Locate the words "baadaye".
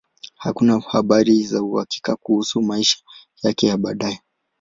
3.77-4.19